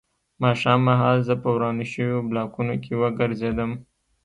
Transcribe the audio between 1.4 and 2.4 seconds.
په ورانو شویو